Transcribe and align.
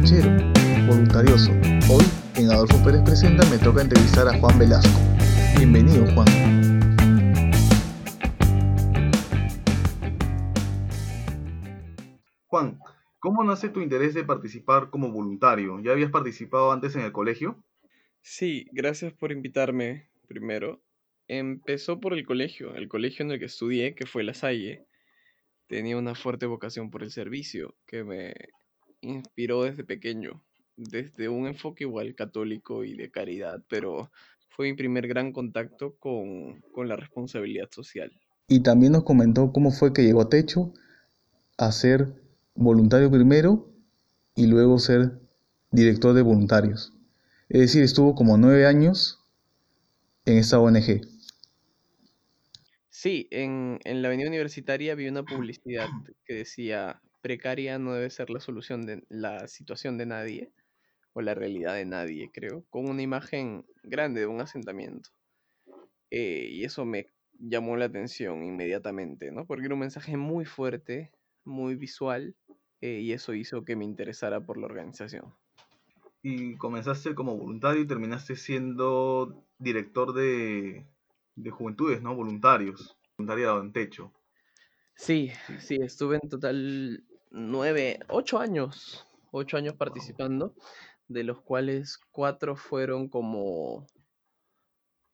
techero, 0.00 0.30
voluntarioso. 0.86 1.50
Hoy, 1.90 2.04
en 2.36 2.50
Adolfo 2.50 2.82
Pérez 2.82 3.02
Presenta, 3.04 3.44
me 3.50 3.58
toca 3.58 3.82
entrevistar 3.82 4.26
a 4.28 4.38
Juan 4.38 4.58
Velasco. 4.58 4.98
Bienvenido, 5.58 6.06
Juan. 6.14 6.26
Juan, 12.46 12.78
¿cómo 13.18 13.44
nace 13.44 13.68
tu 13.68 13.80
interés 13.82 14.14
de 14.14 14.24
participar 14.24 14.88
como 14.88 15.10
voluntario? 15.10 15.80
¿Ya 15.80 15.92
habías 15.92 16.10
participado 16.10 16.72
antes 16.72 16.96
en 16.96 17.02
el 17.02 17.12
colegio? 17.12 17.62
Sí, 18.22 18.68
gracias 18.72 19.12
por 19.12 19.32
invitarme 19.32 20.08
primero. 20.26 20.80
Empezó 21.28 22.00
por 22.00 22.14
el 22.14 22.24
colegio, 22.24 22.74
el 22.74 22.88
colegio 22.88 23.24
en 23.26 23.32
el 23.32 23.38
que 23.38 23.44
estudié, 23.46 23.94
que 23.94 24.06
fue 24.06 24.24
La 24.24 24.32
Salle. 24.32 24.86
Tenía 25.66 25.98
una 25.98 26.14
fuerte 26.14 26.46
vocación 26.46 26.90
por 26.90 27.02
el 27.02 27.10
servicio, 27.10 27.74
que 27.86 28.02
me 28.02 28.34
inspiró 29.02 29.64
desde 29.64 29.84
pequeño, 29.84 30.42
desde 30.76 31.28
un 31.28 31.46
enfoque 31.46 31.84
igual 31.84 32.14
católico 32.14 32.84
y 32.84 32.96
de 32.96 33.10
caridad, 33.10 33.62
pero 33.68 34.10
fue 34.48 34.70
mi 34.70 34.76
primer 34.76 35.08
gran 35.08 35.32
contacto 35.32 35.96
con, 35.98 36.60
con 36.72 36.88
la 36.88 36.96
responsabilidad 36.96 37.68
social. 37.70 38.12
Y 38.48 38.62
también 38.62 38.92
nos 38.92 39.04
comentó 39.04 39.52
cómo 39.52 39.70
fue 39.70 39.92
que 39.92 40.02
llegó 40.02 40.22
a 40.22 40.28
Techo 40.28 40.72
a 41.56 41.70
ser 41.72 42.14
voluntario 42.54 43.10
primero 43.10 43.70
y 44.34 44.46
luego 44.46 44.78
ser 44.78 45.20
director 45.70 46.14
de 46.14 46.22
voluntarios. 46.22 46.92
Es 47.48 47.60
decir, 47.60 47.82
estuvo 47.82 48.14
como 48.14 48.36
nueve 48.38 48.66
años 48.66 49.20
en 50.24 50.38
esta 50.38 50.58
ONG. 50.58 51.02
Sí, 52.88 53.28
en, 53.30 53.78
en 53.84 54.02
la 54.02 54.08
avenida 54.08 54.28
universitaria 54.28 54.94
vi 54.94 55.08
una 55.08 55.22
publicidad 55.24 55.88
que 56.24 56.34
decía 56.34 57.00
precaria 57.20 57.78
no 57.78 57.94
debe 57.94 58.10
ser 58.10 58.30
la 58.30 58.40
solución 58.40 58.86
de 58.86 59.04
la 59.08 59.46
situación 59.48 59.98
de 59.98 60.06
nadie 60.06 60.52
o 61.12 61.20
la 61.20 61.34
realidad 61.34 61.74
de 61.74 61.84
nadie, 61.84 62.30
creo, 62.32 62.64
con 62.70 62.88
una 62.88 63.02
imagen 63.02 63.66
grande 63.82 64.20
de 64.20 64.26
un 64.26 64.40
asentamiento. 64.40 65.10
Eh, 66.10 66.48
y 66.50 66.64
eso 66.64 66.84
me 66.84 67.08
llamó 67.38 67.76
la 67.76 67.86
atención 67.86 68.44
inmediatamente, 68.44 69.30
¿no? 69.32 69.46
Porque 69.46 69.66
era 69.66 69.74
un 69.74 69.80
mensaje 69.80 70.16
muy 70.16 70.44
fuerte, 70.44 71.10
muy 71.44 71.74
visual, 71.74 72.36
eh, 72.80 73.00
y 73.00 73.12
eso 73.12 73.34
hizo 73.34 73.64
que 73.64 73.76
me 73.76 73.84
interesara 73.84 74.40
por 74.44 74.58
la 74.58 74.66
organización. 74.66 75.34
Y 76.22 76.56
comenzaste 76.56 77.14
como 77.14 77.36
voluntario 77.36 77.82
y 77.82 77.86
terminaste 77.86 78.36
siendo 78.36 79.46
director 79.58 80.12
de, 80.12 80.86
de 81.34 81.50
juventudes, 81.50 82.02
¿no? 82.02 82.14
Voluntarios, 82.14 82.96
voluntariado 83.16 83.60
en 83.62 83.72
techo. 83.72 84.12
Sí, 84.96 85.30
sí, 85.60 85.78
estuve 85.80 86.18
en 86.22 86.28
total 86.28 87.04
nueve, 87.30 88.00
ocho 88.08 88.38
años, 88.38 89.06
ocho 89.30 89.56
años 89.56 89.74
participando, 89.74 90.54
de 91.08 91.24
los 91.24 91.40
cuales 91.40 91.98
cuatro 92.10 92.56
fueron 92.56 93.08
como 93.08 93.86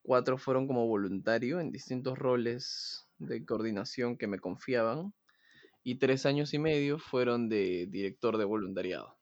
cuatro 0.02 0.38
fueron 0.38 0.66
como 0.66 0.86
voluntario 0.86 1.58
en 1.58 1.72
distintos 1.72 2.18
roles 2.18 3.08
de 3.18 3.44
coordinación 3.44 4.16
que 4.16 4.28
me 4.28 4.38
confiaban 4.38 5.12
y 5.82 5.96
tres 5.96 6.26
años 6.26 6.54
y 6.54 6.58
medio 6.58 6.98
fueron 6.98 7.48
de 7.48 7.86
director 7.88 8.38
de 8.38 8.44
voluntariado. 8.44 9.16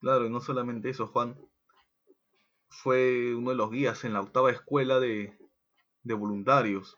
Claro, 0.00 0.26
y 0.26 0.30
no 0.30 0.40
solamente 0.40 0.90
eso, 0.90 1.08
Juan. 1.08 1.36
Fue 2.68 3.34
uno 3.34 3.50
de 3.50 3.56
los 3.56 3.70
guías 3.70 4.04
en 4.04 4.12
la 4.12 4.20
octava 4.20 4.52
escuela 4.52 5.00
de, 5.00 5.36
de 6.04 6.14
voluntarios. 6.14 6.96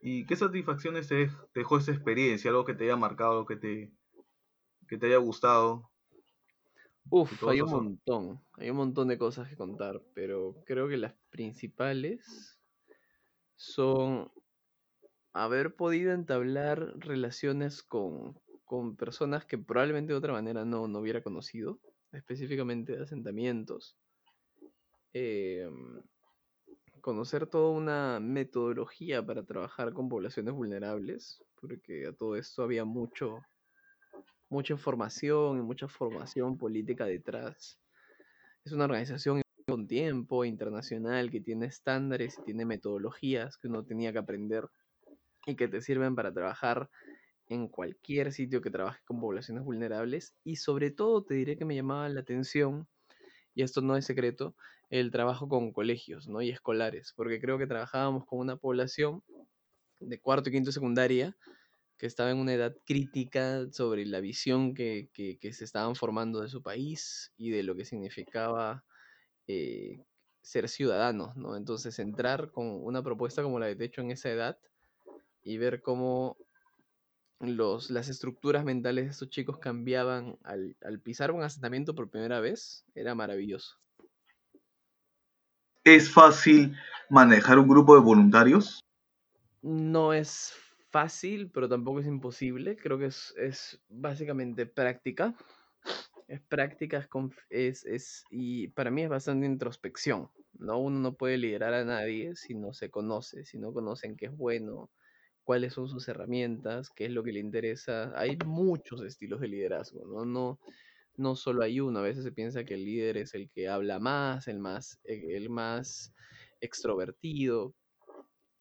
¿Y 0.00 0.26
qué 0.26 0.36
satisfacciones 0.36 1.08
te 1.08 1.30
dejó 1.54 1.78
esa 1.78 1.92
experiencia? 1.92 2.50
Algo 2.50 2.64
que 2.64 2.74
te 2.74 2.84
haya 2.84 2.96
marcado, 2.96 3.32
algo 3.32 3.46
que 3.46 3.56
te, 3.56 3.92
que 4.88 4.96
te 4.96 5.06
haya 5.06 5.18
gustado. 5.18 5.90
Uf, 7.10 7.42
hay 7.48 7.60
un 7.62 7.70
montón, 7.70 8.44
hay 8.54 8.70
un 8.70 8.76
montón 8.76 9.08
de 9.08 9.18
cosas 9.18 9.48
que 9.48 9.56
contar, 9.56 10.02
pero 10.14 10.54
creo 10.66 10.88
que 10.88 10.98
las 10.98 11.14
principales 11.30 12.58
son 13.56 14.30
haber 15.32 15.74
podido 15.74 16.12
entablar 16.12 16.98
relaciones 16.98 17.82
con, 17.82 18.38
con 18.64 18.96
personas 18.96 19.46
que 19.46 19.58
probablemente 19.58 20.12
de 20.12 20.18
otra 20.18 20.32
manera 20.32 20.64
no, 20.64 20.88
no 20.88 20.98
hubiera 20.98 21.22
conocido, 21.22 21.80
específicamente 22.12 22.96
de 22.96 23.02
asentamientos. 23.02 23.96
Eh, 25.14 25.68
conocer 27.00 27.46
toda 27.46 27.70
una 27.70 28.20
metodología 28.20 29.24
para 29.24 29.44
trabajar 29.44 29.92
con 29.92 30.08
poblaciones 30.08 30.54
vulnerables, 30.54 31.42
porque 31.60 32.06
a 32.06 32.12
todo 32.12 32.36
esto 32.36 32.62
había 32.62 32.84
mucho, 32.84 33.40
mucha 34.48 34.72
información 34.74 35.58
y 35.58 35.62
mucha 35.62 35.88
formación 35.88 36.58
política 36.58 37.04
detrás. 37.06 37.78
Es 38.64 38.72
una 38.72 38.84
organización 38.84 39.42
con 39.66 39.86
tiempo 39.86 40.44
internacional 40.44 41.30
que 41.30 41.40
tiene 41.40 41.66
estándares 41.66 42.38
y 42.38 42.42
tiene 42.42 42.64
metodologías 42.64 43.56
que 43.58 43.68
uno 43.68 43.84
tenía 43.84 44.12
que 44.12 44.18
aprender 44.18 44.68
y 45.46 45.56
que 45.56 45.68
te 45.68 45.80
sirven 45.80 46.14
para 46.14 46.32
trabajar 46.32 46.90
en 47.48 47.68
cualquier 47.68 48.32
sitio 48.32 48.60
que 48.60 48.70
trabaje 48.70 49.00
con 49.04 49.20
poblaciones 49.20 49.64
vulnerables 49.64 50.34
y 50.44 50.56
sobre 50.56 50.90
todo 50.90 51.22
te 51.22 51.34
diré 51.34 51.56
que 51.56 51.64
me 51.64 51.74
llamaba 51.74 52.08
la 52.08 52.20
atención 52.20 52.86
y 53.54 53.62
esto 53.62 53.80
no 53.80 53.96
es 53.96 54.04
secreto, 54.04 54.54
el 54.90 55.10
trabajo 55.10 55.48
con 55.48 55.72
colegios 55.72 56.28
¿no? 56.28 56.42
y 56.42 56.50
escolares, 56.50 57.12
porque 57.16 57.40
creo 57.40 57.58
que 57.58 57.66
trabajábamos 57.66 58.24
con 58.26 58.38
una 58.38 58.56
población 58.56 59.22
de 60.00 60.20
cuarto 60.20 60.48
y 60.48 60.52
quinto 60.52 60.72
secundaria 60.72 61.36
que 61.98 62.06
estaba 62.06 62.30
en 62.30 62.38
una 62.38 62.54
edad 62.54 62.76
crítica 62.86 63.66
sobre 63.72 64.06
la 64.06 64.20
visión 64.20 64.74
que, 64.74 65.10
se 65.52 65.64
estaban 65.64 65.96
formando 65.96 66.40
de 66.40 66.48
su 66.48 66.62
país 66.62 67.32
y 67.36 67.50
de 67.50 67.64
lo 67.64 67.74
que 67.74 67.84
significaba 67.84 68.84
eh, 69.48 70.04
ser 70.40 70.68
ciudadanos, 70.68 71.36
¿no? 71.36 71.56
Entonces 71.56 71.98
entrar 71.98 72.52
con 72.52 72.66
una 72.84 73.02
propuesta 73.02 73.42
como 73.42 73.58
la 73.58 73.66
de 73.66 73.76
Techo 73.76 74.00
en 74.00 74.12
esa 74.12 74.30
edad 74.30 74.58
y 75.42 75.58
ver 75.58 75.82
cómo 75.82 76.36
las 77.40 78.08
estructuras 78.08 78.64
mentales 78.64 79.04
de 79.06 79.10
estos 79.10 79.30
chicos 79.30 79.58
cambiaban 79.58 80.38
al, 80.44 80.76
al 80.82 81.00
pisar 81.00 81.32
un 81.32 81.42
asentamiento 81.42 81.94
por 81.94 82.10
primera 82.10 82.40
vez, 82.40 82.84
era 82.94 83.14
maravilloso. 83.14 83.76
¿Es 85.94 86.12
fácil 86.12 86.76
manejar 87.08 87.58
un 87.58 87.66
grupo 87.66 87.94
de 87.94 88.02
voluntarios? 88.02 88.84
No 89.62 90.12
es 90.12 90.52
fácil, 90.90 91.50
pero 91.50 91.66
tampoco 91.66 92.00
es 92.00 92.06
imposible. 92.06 92.76
Creo 92.76 92.98
que 92.98 93.06
es, 93.06 93.80
básicamente 93.88 94.66
práctica. 94.66 95.34
Es 96.26 96.42
práctica, 96.42 97.08
es, 97.48 97.86
es, 97.86 98.24
y 98.30 98.68
para 98.68 98.90
mí 98.90 99.02
es 99.04 99.08
bastante 99.08 99.46
introspección. 99.46 100.28
¿no? 100.58 100.78
Uno 100.78 100.98
no 101.00 101.14
puede 101.14 101.38
liderar 101.38 101.72
a 101.72 101.86
nadie 101.86 102.36
si 102.36 102.52
no 102.52 102.74
se 102.74 102.90
conoce, 102.90 103.46
si 103.46 103.56
no 103.56 103.72
conocen 103.72 104.14
qué 104.14 104.26
es 104.26 104.36
bueno, 104.36 104.90
cuáles 105.42 105.72
son 105.72 105.88
sus 105.88 106.06
herramientas, 106.06 106.90
qué 106.90 107.06
es 107.06 107.12
lo 107.12 107.24
que 107.24 107.32
le 107.32 107.40
interesa. 107.40 108.12
Hay 108.14 108.36
muchos 108.44 109.00
estilos 109.00 109.40
de 109.40 109.48
liderazgo, 109.48 110.04
¿no? 110.04 110.26
No, 110.26 110.60
no 111.18 111.36
solo 111.36 111.62
hay 111.62 111.80
uno. 111.80 111.98
A 111.98 112.02
veces 112.02 112.24
se 112.24 112.32
piensa 112.32 112.64
que 112.64 112.74
el 112.74 112.84
líder 112.84 113.18
es 113.18 113.34
el 113.34 113.50
que 113.50 113.68
habla 113.68 113.98
más, 113.98 114.48
el 114.48 114.58
más, 114.58 115.00
e, 115.04 115.36
el 115.36 115.50
más 115.50 116.14
extrovertido. 116.60 117.74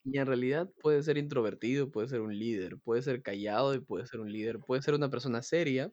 Y 0.04 0.18
en 0.20 0.26
realidad 0.26 0.70
puede 0.82 1.04
ser 1.04 1.18
introvertido, 1.18 1.92
puede 1.92 2.08
ser 2.08 2.22
un 2.22 2.38
líder, 2.38 2.78
puede 2.78 3.02
ser 3.02 3.22
callado 3.22 3.74
y 3.76 3.80
puede 3.80 4.08
ser 4.08 4.20
un 4.20 4.32
líder, 4.32 4.60
puede 4.60 4.82
ser 4.82 4.94
una 4.94 5.10
persona 5.10 5.42
seria 5.42 5.92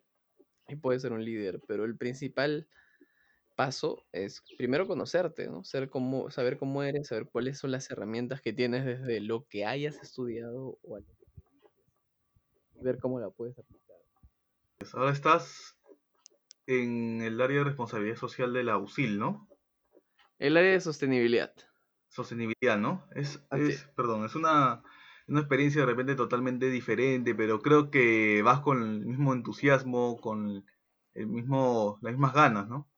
y 0.69 0.77
puede 0.77 1.01
ser 1.01 1.13
un 1.13 1.25
líder, 1.25 1.61
pero 1.67 1.85
el 1.85 1.97
principal 1.97 2.69
paso 3.57 4.05
es 4.13 4.43
primero 4.57 4.87
conocerte, 4.87 5.49
¿no? 5.49 5.63
Como, 5.91 6.31
saber 6.31 6.59
cómo 6.59 6.83
eres, 6.83 7.09
saber 7.09 7.29
cuáles 7.31 7.59
son 7.59 7.71
las 7.71 7.91
herramientas 7.91 8.41
que 8.41 8.53
tienes 8.53 8.85
desde 8.85 9.21
lo 9.21 9.47
que 9.47 9.65
hayas 9.65 9.97
estudiado 10.03 10.79
o 10.83 10.99
y 10.99 12.83
ver 12.83 12.99
cómo 12.99 13.21
la 13.21 13.31
puedes 13.31 13.59
aplicar. 13.59 13.97
Pues 14.79 14.95
ahora 14.95 15.13
estás 15.13 15.77
en 16.67 17.23
el 17.23 17.41
área 17.41 17.59
de 17.59 17.65
responsabilidad 17.65 18.17
social 18.17 18.53
de 18.53 18.65
la 18.65 18.79
USIL, 18.79 19.19
¿no? 19.19 19.49
El 20.39 20.57
área 20.57 20.73
de 20.73 20.81
sostenibilidad. 20.81 21.55
Sostenibilidad, 22.09 22.79
¿no? 22.79 23.07
Es, 23.15 23.45
es 23.53 23.85
perdón, 23.97 24.25
es 24.25 24.35
una, 24.35 24.83
una 25.27 25.41
experiencia 25.41 25.81
de 25.81 25.87
repente 25.87 26.15
totalmente 26.15 26.71
diferente, 26.71 27.35
pero 27.35 27.61
creo 27.61 27.91
que 27.91 28.43
vas 28.43 28.61
con 28.61 28.83
el 28.83 29.07
mismo 29.07 29.33
entusiasmo, 29.33 30.19
con 30.21 30.65
el 31.15 31.27
mismo, 31.27 31.99
las 32.03 32.13
mismas 32.13 32.35
ganas, 32.35 32.69
¿no? 32.69 32.89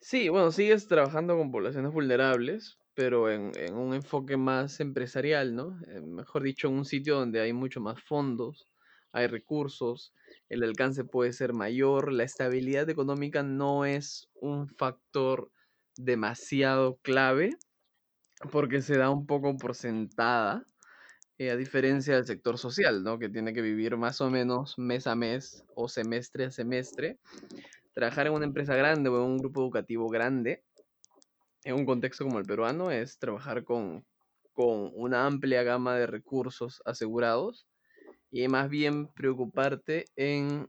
Sí, 0.00 0.28
bueno, 0.28 0.50
sigues 0.50 0.88
trabajando 0.88 1.36
con 1.36 1.50
poblaciones 1.50 1.92
vulnerables, 1.92 2.78
pero 2.94 3.30
en, 3.30 3.52
un 3.74 3.94
enfoque 3.94 4.36
más 4.36 4.80
empresarial, 4.80 5.54
¿no? 5.54 5.78
Eh, 5.86 6.00
mejor 6.00 6.42
dicho, 6.42 6.68
en 6.68 6.74
un 6.74 6.84
sitio 6.84 7.16
donde 7.16 7.40
hay 7.40 7.52
mucho 7.52 7.80
más 7.80 8.02
fondos, 8.02 8.68
hay 9.12 9.26
recursos, 9.26 10.12
el 10.48 10.62
alcance 10.62 11.04
puede 11.04 11.32
ser 11.32 11.52
mayor, 11.52 12.12
la 12.12 12.24
estabilidad 12.24 12.88
económica 12.88 13.42
no 13.42 13.84
es 13.84 14.28
un 14.34 14.68
factor 14.68 15.50
demasiado 15.96 16.98
clave 17.02 17.50
porque 18.52 18.82
se 18.82 18.96
da 18.96 19.10
un 19.10 19.26
poco 19.26 19.56
por 19.56 19.74
sentada. 19.74 20.64
a 21.40 21.56
diferencia 21.56 22.16
del 22.16 22.26
sector 22.26 22.58
social, 22.58 23.02
¿no? 23.02 23.18
Que 23.18 23.30
tiene 23.30 23.54
que 23.54 23.62
vivir 23.62 23.96
más 23.96 24.20
o 24.20 24.28
menos 24.28 24.78
mes 24.78 25.06
a 25.06 25.14
mes 25.14 25.64
o 25.74 25.88
semestre 25.88 26.44
a 26.44 26.50
semestre. 26.50 27.18
Trabajar 27.94 28.26
en 28.26 28.34
una 28.34 28.44
empresa 28.44 28.76
grande 28.76 29.08
o 29.08 29.16
en 29.16 29.30
un 29.30 29.38
grupo 29.38 29.62
educativo 29.62 30.08
grande, 30.08 30.62
en 31.64 31.74
un 31.76 31.86
contexto 31.86 32.24
como 32.24 32.38
el 32.38 32.44
peruano, 32.44 32.90
es 32.90 33.18
trabajar 33.18 33.64
con, 33.64 34.04
con 34.52 34.90
una 34.94 35.26
amplia 35.26 35.62
gama 35.62 35.96
de 35.96 36.06
recursos 36.06 36.82
asegurados 36.84 37.66
y 38.30 38.48
más 38.48 38.68
bien 38.68 39.08
preocuparte 39.08 40.06
en 40.16 40.68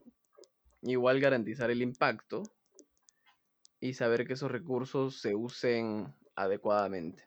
igual 0.82 1.20
garantizar 1.20 1.70
el 1.70 1.82
impacto 1.82 2.42
y 3.80 3.94
saber 3.94 4.26
que 4.26 4.34
esos 4.34 4.50
recursos 4.50 5.20
se 5.20 5.34
usen 5.34 6.14
adecuadamente. 6.34 7.24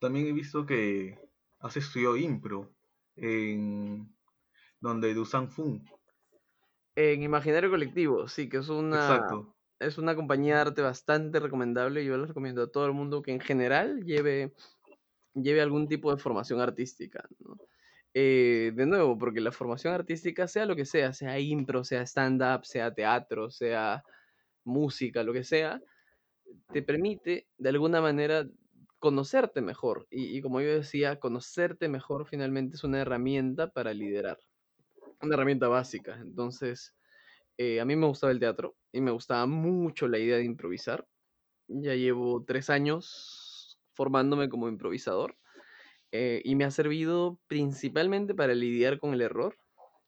También 0.00 0.26
he 0.26 0.32
visto 0.32 0.66
que 0.66 1.16
has 1.60 1.76
estudiado 1.76 2.16
impro 2.16 2.74
en 3.14 4.12
donde 4.80 5.14
Dusan 5.14 5.48
Fun. 5.48 5.84
En 6.96 7.22
Imaginario 7.22 7.70
Colectivo, 7.70 8.26
sí, 8.28 8.48
que 8.48 8.58
es 8.58 8.68
una, 8.68 9.24
es 9.78 9.98
una 9.98 10.14
compañía 10.14 10.56
de 10.56 10.60
arte 10.60 10.82
bastante 10.82 11.40
recomendable. 11.40 12.04
Yo 12.04 12.18
les 12.18 12.28
recomiendo 12.28 12.62
a 12.64 12.70
todo 12.70 12.86
el 12.86 12.92
mundo 12.92 13.22
que 13.22 13.32
en 13.32 13.40
general 13.40 14.02
lleve, 14.04 14.52
lleve 15.34 15.60
algún 15.60 15.88
tipo 15.88 16.14
de 16.14 16.20
formación 16.20 16.60
artística. 16.60 17.28
Eh, 18.14 18.72
de 18.74 18.86
nuevo, 18.86 19.16
porque 19.16 19.40
la 19.40 19.52
formación 19.52 19.94
artística, 19.94 20.46
sea 20.46 20.66
lo 20.66 20.76
que 20.76 20.84
sea, 20.84 21.12
sea 21.12 21.38
impro, 21.38 21.82
sea 21.84 22.02
stand-up, 22.02 22.64
sea 22.64 22.92
teatro, 22.92 23.50
sea 23.50 24.04
música, 24.64 25.22
lo 25.22 25.32
que 25.32 25.44
sea, 25.44 25.80
te 26.72 26.82
permite 26.82 27.46
de 27.56 27.68
alguna 27.68 28.00
manera 28.00 28.46
conocerte 28.98 29.60
mejor. 29.62 30.06
Y, 30.10 30.40
como 30.42 30.60
yo 30.60 30.74
decía, 30.74 31.18
conocerte 31.18 31.88
mejor 31.88 32.26
finalmente 32.26 32.76
es 32.76 32.84
una 32.84 33.00
herramienta 33.00 33.68
para 33.70 33.92
liderar. 33.94 34.38
Una 35.20 35.34
herramienta 35.34 35.68
básica. 35.68 36.18
Entonces, 36.20 36.94
eh, 37.56 37.80
a 37.80 37.84
mí 37.84 37.96
me 37.96 38.06
gustaba 38.06 38.32
el 38.32 38.40
teatro 38.40 38.76
y 38.92 39.00
me 39.00 39.10
gustaba 39.10 39.46
mucho 39.46 40.06
la 40.06 40.18
idea 40.18 40.36
de 40.36 40.44
improvisar. 40.44 41.06
Ya 41.66 41.94
llevo 41.94 42.44
tres 42.44 42.70
años 42.70 43.41
formándome 43.94 44.48
como 44.48 44.68
improvisador 44.68 45.36
eh, 46.12 46.42
y 46.44 46.54
me 46.56 46.64
ha 46.64 46.70
servido 46.70 47.38
principalmente 47.46 48.34
para 48.34 48.54
lidiar 48.54 48.98
con 48.98 49.14
el 49.14 49.22
error. 49.22 49.56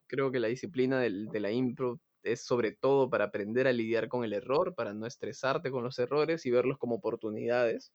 Creo 0.06 0.30
que 0.30 0.40
la 0.40 0.48
disciplina 0.48 1.00
de 1.00 1.40
la 1.40 1.50
impro 1.50 2.00
es 2.22 2.44
sobre 2.44 2.72
todo 2.72 3.10
para 3.10 3.24
aprender 3.24 3.66
a 3.66 3.72
lidiar 3.72 4.08
con 4.08 4.24
el 4.24 4.32
error, 4.32 4.74
para 4.74 4.94
no 4.94 5.06
estresarte 5.06 5.70
con 5.70 5.84
los 5.84 5.98
errores 5.98 6.44
y 6.46 6.50
verlos 6.50 6.78
como 6.78 6.96
oportunidades. 6.96 7.92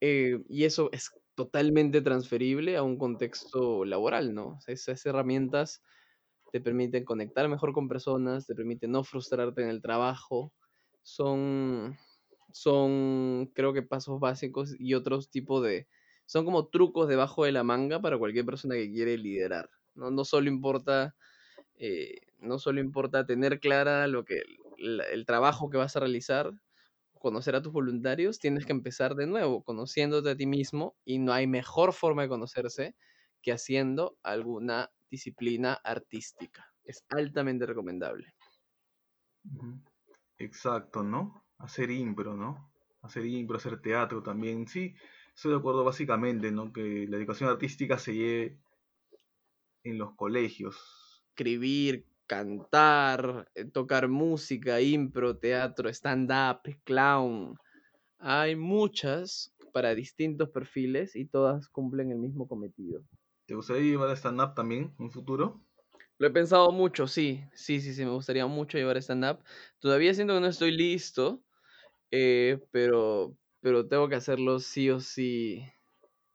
Eh, 0.00 0.38
y 0.48 0.64
eso 0.64 0.90
es 0.92 1.10
totalmente 1.34 2.00
transferible 2.00 2.76
a 2.76 2.82
un 2.82 2.98
contexto 2.98 3.84
laboral, 3.84 4.34
¿no? 4.34 4.58
Esas 4.66 5.04
herramientas 5.06 5.82
te 6.52 6.60
permiten 6.60 7.04
conectar 7.04 7.48
mejor 7.48 7.72
con 7.72 7.88
personas, 7.88 8.46
te 8.46 8.54
permiten 8.54 8.92
no 8.92 9.04
frustrarte 9.04 9.62
en 9.62 9.68
el 9.68 9.82
trabajo. 9.82 10.52
Son, 11.02 11.96
son 12.52 13.50
creo 13.54 13.72
que 13.72 13.82
pasos 13.82 14.20
básicos 14.20 14.74
y 14.78 14.94
otros 14.94 15.30
tipos 15.30 15.62
de... 15.62 15.88
Son 16.26 16.44
como 16.44 16.68
trucos 16.68 17.08
debajo 17.08 17.44
de 17.44 17.52
la 17.52 17.62
manga 17.62 18.00
para 18.00 18.18
cualquier 18.18 18.44
persona 18.44 18.74
que 18.74 18.90
quiere 18.90 19.16
liderar. 19.18 19.70
No, 19.94 20.10
no 20.10 20.24
solo 20.24 20.48
importa... 20.48 21.14
Eh, 21.78 22.20
no 22.38 22.58
solo 22.58 22.80
importa 22.80 23.26
tener 23.26 23.60
clara 23.60 24.06
lo 24.06 24.24
que 24.24 24.42
el 24.78 25.26
trabajo 25.26 25.70
que 25.70 25.78
vas 25.78 25.96
a 25.96 26.00
realizar, 26.00 26.52
conocer 27.18 27.56
a 27.56 27.62
tus 27.62 27.72
voluntarios, 27.72 28.38
tienes 28.38 28.66
que 28.66 28.72
empezar 28.72 29.14
de 29.14 29.26
nuevo, 29.26 29.62
conociéndote 29.62 30.30
a 30.30 30.36
ti 30.36 30.46
mismo 30.46 30.96
y 31.04 31.18
no 31.18 31.32
hay 31.32 31.46
mejor 31.46 31.92
forma 31.92 32.22
de 32.22 32.28
conocerse 32.28 32.94
que 33.42 33.52
haciendo 33.52 34.18
alguna 34.22 34.90
disciplina 35.10 35.74
artística. 35.74 36.72
Es 36.84 37.04
altamente 37.08 37.66
recomendable. 37.66 38.34
Exacto, 40.38 41.02
¿no? 41.02 41.45
Hacer 41.58 41.90
impro, 41.90 42.34
¿no? 42.34 42.70
Hacer 43.02 43.26
impro, 43.26 43.56
hacer 43.56 43.80
teatro 43.80 44.22
también. 44.22 44.66
Sí, 44.66 44.94
estoy 45.34 45.52
de 45.52 45.58
acuerdo 45.58 45.84
básicamente, 45.84 46.50
¿no? 46.52 46.72
Que 46.72 47.06
la 47.08 47.16
educación 47.16 47.50
artística 47.50 47.98
se 47.98 48.14
lleve 48.14 48.58
en 49.84 49.98
los 49.98 50.14
colegios. 50.14 51.22
Escribir, 51.30 52.06
cantar, 52.26 53.48
eh, 53.54 53.64
tocar 53.64 54.08
música, 54.08 54.80
impro, 54.80 55.36
teatro, 55.36 55.88
stand-up, 55.88 56.60
clown. 56.84 57.56
Hay 58.18 58.56
muchas 58.56 59.54
para 59.72 59.94
distintos 59.94 60.48
perfiles 60.48 61.14
y 61.14 61.26
todas 61.26 61.68
cumplen 61.68 62.10
el 62.10 62.18
mismo 62.18 62.48
cometido. 62.48 63.02
¿Te 63.46 63.54
gustaría 63.54 63.82
llevar 63.82 64.10
stand-up 64.16 64.54
también 64.54 64.94
en 64.98 65.04
un 65.04 65.10
futuro? 65.10 65.60
Lo 66.18 66.26
he 66.26 66.30
pensado 66.30 66.72
mucho, 66.72 67.06
sí, 67.06 67.44
sí, 67.52 67.80
sí, 67.80 67.92
sí, 67.92 68.04
me 68.04 68.10
gustaría 68.10 68.46
mucho 68.46 68.78
llevar 68.78 68.96
stand-up. 68.96 69.40
Todavía 69.78 70.14
siento 70.14 70.34
que 70.34 70.40
no 70.40 70.46
estoy 70.46 70.72
listo, 70.72 71.42
eh, 72.10 72.60
pero, 72.70 73.36
pero 73.60 73.86
tengo 73.86 74.08
que 74.08 74.16
hacerlo 74.16 74.58
sí 74.58 74.90
o 74.90 75.00
sí 75.00 75.64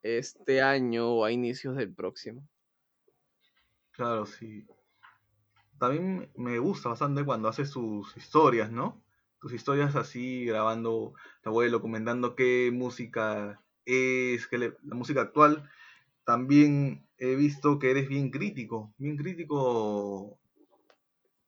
este 0.03 0.61
año 0.61 1.09
o 1.09 1.25
a 1.25 1.31
inicios 1.31 1.75
del 1.75 1.93
próximo. 1.93 2.47
Claro, 3.91 4.25
sí 4.25 4.65
también 5.81 6.29
me 6.35 6.59
gusta 6.59 6.89
bastante 6.89 7.25
cuando 7.25 7.49
hace 7.49 7.65
sus 7.65 8.15
historias, 8.15 8.71
¿no? 8.71 9.01
Tus 9.39 9.51
historias 9.51 9.95
así, 9.95 10.45
grabando 10.45 11.15
tu 11.41 11.49
abuelo, 11.49 11.81
comentando 11.81 12.35
qué 12.35 12.69
música 12.71 13.59
es, 13.83 14.45
qué 14.45 14.59
la 14.59 14.95
música 14.95 15.21
actual. 15.21 15.67
También 16.23 17.07
he 17.17 17.33
visto 17.33 17.79
que 17.79 17.89
eres 17.89 18.07
bien 18.07 18.29
crítico, 18.29 18.93
bien 18.99 19.17
crítico 19.17 20.37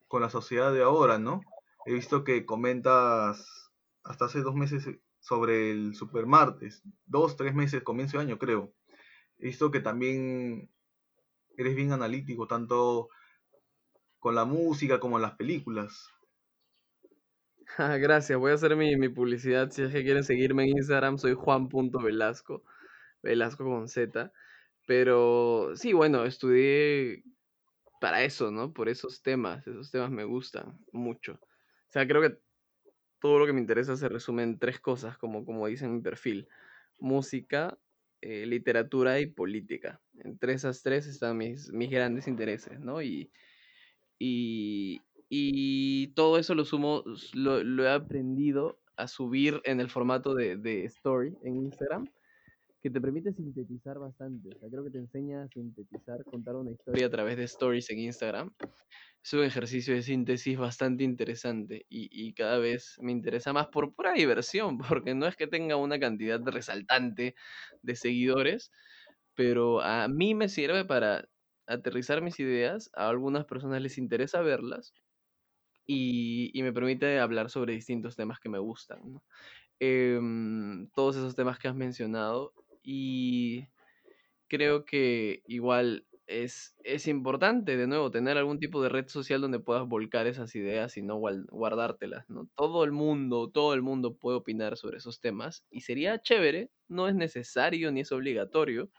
con 0.07 0.23
la 0.23 0.31
sociedad 0.31 0.73
de 0.73 0.81
ahora, 0.81 1.19
¿no? 1.19 1.41
He 1.85 1.93
visto 1.93 2.23
que 2.23 2.43
comentas 2.43 3.62
hasta 4.03 4.25
hace 4.25 4.41
dos 4.41 4.55
meses 4.55 4.87
sobre 5.19 5.71
el 5.71 5.95
Supermartes, 5.95 6.83
dos, 7.05 7.37
tres 7.37 7.53
meses, 7.53 7.83
comienzo 7.83 8.17
de 8.17 8.23
año 8.23 8.37
creo. 8.37 8.73
Visto 9.37 9.71
que 9.71 9.79
también 9.79 10.69
eres 11.57 11.75
bien 11.75 11.91
analítico, 11.91 12.47
tanto 12.47 13.09
con 14.19 14.35
la 14.35 14.45
música 14.45 14.99
como 14.99 15.19
las 15.19 15.35
películas. 15.35 16.09
Gracias, 17.77 18.37
voy 18.37 18.51
a 18.51 18.55
hacer 18.55 18.75
mi, 18.75 19.09
publicidad. 19.09 19.69
Si 19.71 19.81
es 19.81 19.91
que 19.91 20.03
quieren 20.03 20.23
seguirme 20.23 20.63
en 20.63 20.77
Instagram, 20.77 21.17
soy 21.17 21.33
juan.velasco, 21.33 22.63
Velasco 23.21 23.63
con 23.63 23.87
Z. 23.87 24.31
Pero 24.85 25.71
sí, 25.75 25.93
bueno, 25.93 26.25
estudié 26.25 27.23
para 28.01 28.23
eso, 28.23 28.51
¿no? 28.51 28.73
Por 28.73 28.89
esos 28.89 29.21
temas, 29.21 29.65
esos 29.65 29.91
temas 29.91 30.11
me 30.11 30.25
gustan 30.25 30.77
mucho. 30.91 31.33
O 31.33 31.91
sea, 31.91 32.05
creo 32.07 32.21
que 32.21 32.37
todo 33.23 33.39
lo 33.39 33.45
que 33.45 33.53
me 33.53 33.61
interesa 33.61 33.95
se 33.95 34.09
resume 34.09 34.43
en 34.43 34.59
tres 34.59 34.81
cosas, 34.81 35.17
como, 35.17 35.45
como 35.45 35.65
dice 35.67 35.85
en 35.85 35.95
mi 35.95 36.01
perfil. 36.01 36.49
Música, 36.99 37.77
eh, 38.19 38.45
literatura 38.45 39.21
y 39.21 39.27
política. 39.27 40.01
Entre 40.25 40.51
esas 40.51 40.83
tres 40.83 41.07
están 41.07 41.37
mis, 41.37 41.71
mis 41.71 41.89
grandes 41.89 42.27
intereses, 42.27 42.81
¿no? 42.81 43.01
Y, 43.01 43.31
y, 44.19 46.07
todo 46.15 46.37
eso 46.37 46.53
lo 46.53 46.65
sumo, 46.65 47.05
lo, 47.33 47.85
he 47.85 47.89
aprendido 47.89 48.77
a 48.97 49.07
subir 49.07 49.61
en 49.63 49.79
el 49.79 49.89
formato 49.89 50.35
de, 50.35 50.57
de, 50.57 50.83
story 50.83 51.33
en 51.43 51.55
Instagram, 51.55 52.09
que 52.83 52.89
te 52.89 52.99
permite 52.99 53.31
sintetizar 53.31 53.97
bastante. 53.97 54.49
O 54.49 54.59
sea, 54.59 54.69
creo 54.69 54.83
que 54.83 54.91
te 54.91 54.97
enseña 54.97 55.43
a 55.43 55.47
sintetizar, 55.47 56.21
contar 56.25 56.57
una 56.57 56.71
historia 56.71 57.07
a 57.07 57.09
través 57.09 57.37
de 57.37 57.45
stories 57.45 57.89
en 57.89 57.99
Instagram. 57.99 58.53
Es 59.23 59.33
un 59.33 59.45
ejercicio 59.45 59.95
de 59.95 60.01
síntesis 60.01 60.57
bastante 60.57 61.05
interesante 61.05 61.85
y, 61.87 62.09
y 62.11 62.33
cada 62.33 62.57
vez 62.57 62.97
me 62.99 63.13
interesa 63.13 63.53
más 63.53 63.67
por 63.67 63.93
pura 63.93 64.11
diversión, 64.11 64.77
porque 65.01 65.15
no 65.15 65.27
es 65.27 65.37
que 65.37 65.47
tenga 65.47 65.77
una 65.77 65.97
cantidad 65.97 66.41
resaltante 66.43 67.35
de 67.81 67.95
seguidores, 67.95 68.69
pero 69.33 69.81
a 69.81 70.09
mí 70.09 70.35
me 70.35 70.49
sirve 70.49 70.83
para 70.83 71.29
aterrizar 71.67 72.21
mis 72.21 72.37
ideas, 72.41 72.91
a 72.95 73.07
algunas 73.07 73.45
personas 73.45 73.81
les 73.81 73.97
interesa 73.97 74.41
verlas 74.41 74.93
y, 75.85 76.51
me 76.61 76.73
permite 76.73 77.19
hablar 77.19 77.49
sobre 77.49 77.73
distintos 77.73 78.15
temas 78.17 78.39
que 78.39 78.49
me 78.49 78.59
gustan. 78.59 79.21
Em, 79.79 80.89
todos 80.95 81.15
esos 81.15 81.35
temas 81.35 81.59
que 81.59 81.67
has 81.67 81.75
mencionado 81.75 82.53
y 82.83 83.67
creo 84.47 84.85
que 84.85 85.43
igual 85.47 86.07
es, 86.27 86.75
es 86.83 87.07
importante, 87.07 87.77
de 87.77 87.87
nuevo, 87.87 88.11
tener 88.11 88.37
algún 88.37 88.59
tipo 88.59 88.81
de 88.81 88.89
red 88.89 89.07
social 89.07 89.41
donde 89.41 89.59
puedas 89.59 89.87
volcar 89.87 90.27
esas 90.27 90.55
ideas 90.55 90.97
y 90.97 91.01
no 91.01 91.19
guardártelas. 91.19 92.29
¿no? 92.29 92.49
Todo 92.55 92.83
el 92.83 92.91
mundo, 92.91 93.49
todo 93.51 93.73
el 93.73 93.81
mundo 93.81 94.15
puede 94.17 94.37
opinar 94.37 94.77
sobre 94.77 94.97
esos 94.97 95.19
temas 95.19 95.65
y 95.69 95.81
sería 95.81 96.21
chévere, 96.21 96.71
no 96.87 97.07
es 97.07 97.15
necesario 97.15 97.91
ni 97.91 98.01
es 98.01 98.11
obligatorio, 98.11 98.89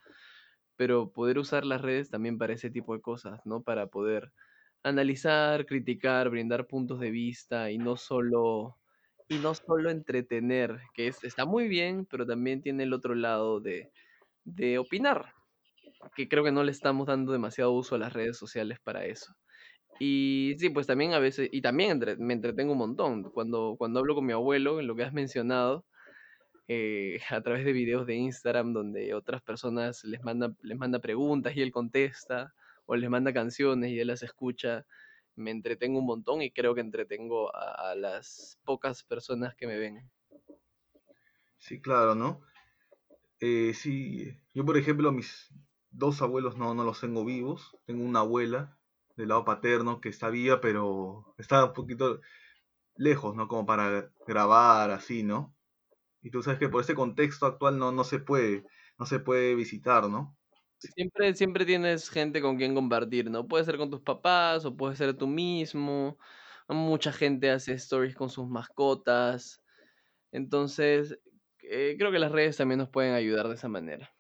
pero 0.77 1.13
poder 1.13 1.39
usar 1.39 1.65
las 1.65 1.81
redes 1.83 2.11
también 2.11 2.39
para 2.39 2.55
ese 2.55 2.71
tipo 2.71 2.95
de 2.95 3.01
cosas, 3.03 3.41
¿no? 3.45 3.63
Para 3.63 3.89
poder 3.89 4.33
analizar, 4.83 5.67
criticar, 5.67 6.31
brindar 6.31 6.67
puntos 6.67 7.01
de 7.01 7.11
vista 7.11 7.71
y 7.71 7.79
no 7.79 7.97
solo 7.97 8.79
y 9.29 9.39
no 9.39 9.55
solo 9.55 9.91
entretener, 9.91 10.81
que 10.95 11.09
está 11.09 11.47
muy 11.47 11.69
bien, 11.69 12.07
pero 12.07 12.27
también 12.27 12.61
tiene 12.61 12.85
el 12.85 12.93
otro 12.93 13.15
lado 13.15 13.61
de, 13.61 13.91
de 14.45 14.79
opinar, 14.79 15.33
que 16.15 16.29
creo 16.29 16.45
que 16.45 16.53
no 16.53 16.63
le 16.63 16.73
estamos 16.73 17.07
dando 17.07 17.33
demasiado 17.33 17.73
uso 17.73 17.95
a 17.95 17.99
las 17.99 18.13
redes 18.13 18.37
sociales 18.37 18.79
para 18.81 19.07
eso. 19.07 19.35
Y 20.01 20.55
sí, 20.59 20.71
pues 20.71 20.87
también 20.87 21.13
a 21.13 21.19
veces, 21.19 21.49
y 21.53 21.61
también 21.63 22.01
me 22.19 22.35
entretengo 22.35 22.73
un 22.73 22.79
montón. 22.79 23.23
Cuando, 23.31 23.77
cuando 23.79 24.01
hablo 24.01 24.15
con 24.15 24.27
mi 24.27 24.33
abuelo, 24.33 24.81
en 24.81 24.87
lo 24.87 24.97
que 24.97 25.05
has 25.05 25.13
mencionado, 25.13 25.85
eh, 26.67 27.21
a 27.31 27.41
través 27.43 27.65
de 27.65 27.73
videos 27.73 28.07
de 28.07 28.15
Instagram 28.15 28.73
donde 28.73 29.15
otras 29.15 29.43
personas 29.43 30.03
les 30.05 30.23
manda, 30.25 30.53
les 30.63 30.79
manda 30.79 30.99
preguntas 30.99 31.57
y 31.57 31.63
él 31.63 31.73
contesta, 31.73 32.53
o 32.87 32.97
les 32.97 33.09
manda 33.09 33.33
canciones 33.33 33.91
y 33.91 34.01
él 34.01 34.09
las 34.09 34.23
escucha, 34.23 34.85
me 35.37 35.51
entretengo 35.51 35.99
un 35.99 36.07
montón 36.07 36.43
y 36.43 36.51
creo 36.51 36.75
que 36.75 36.81
entretengo 36.81 37.55
a, 37.55 37.95
las 37.95 38.59
pocas 38.65 39.03
personas 39.03 39.55
que 39.55 39.67
me 39.67 39.79
ven. 39.79 40.11
Sí, 41.59 41.81
claro, 41.81 42.15
¿no? 42.15 42.43
Eh, 43.41 43.73
sí, 43.75 44.37
yo 44.53 44.65
por 44.65 44.77
ejemplo, 44.77 45.13
mis 45.13 45.53
dos 45.91 46.23
abuelos 46.23 46.57
no, 46.57 46.75
no 46.75 46.85
los 46.85 47.01
tengo 47.01 47.25
vivos, 47.25 47.77
tengo 47.87 48.05
una 48.05 48.21
abuela 48.21 48.79
del 49.17 49.29
lado 49.29 49.45
paterno 49.45 50.01
que 50.01 50.09
está 50.09 50.29
viva, 50.29 50.61
pero 50.61 51.35
está 51.39 51.65
un 51.65 51.73
poquito 51.73 52.21
lejos, 52.97 53.35
¿no? 53.35 53.49
Como 53.49 53.67
para 53.67 54.11
grabar 54.27 54.91
así, 54.91 55.23
¿no? 55.23 55.55
Y 56.23 56.31
tú 56.31 56.43
sabes 56.43 56.59
que 56.59 56.69
por 56.69 56.83
ese 56.83 56.95
contexto 56.95 57.47
actual 57.47 57.79
no, 57.79 57.93
no 57.93 58.05
se 58.05 58.19
puede, 58.19 58.65
no 58.99 59.07
se 59.07 59.21
puede 59.21 59.55
visitar, 59.55 60.09
¿no? 60.09 60.37
Siempre, 60.95 61.35
siempre 61.35 61.65
tienes 61.65 62.11
gente 62.11 62.41
con 62.41 62.57
quien 62.57 62.75
compartir, 62.75 63.31
¿no? 63.31 63.47
Puede 63.47 63.65
ser 63.65 63.79
con 63.79 63.91
tus 63.91 64.01
papás 64.01 64.65
o 64.65 64.77
puede 64.77 64.97
ser 64.97 65.15
tú 65.15 65.27
mismo. 65.27 66.19
Mucha 66.69 67.13
gente 67.13 67.51
hace 67.51 67.73
stories 67.75 68.15
con 68.15 68.31
sus 68.31 68.49
mascotas. 68.49 69.63
Entonces, 70.33 71.19
eh, 71.63 71.97
creo 71.99 72.11
que 72.13 72.19
las 72.19 72.33
redes 72.33 72.57
también 72.57 72.79
nos 72.79 72.89
pueden 72.89 73.15
ayudar 73.15 73.49
de 73.49 73.55
esa 73.55 73.69
manera. 73.69 74.15